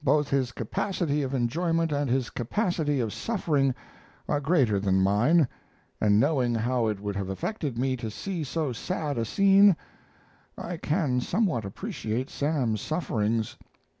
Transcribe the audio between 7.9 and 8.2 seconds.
to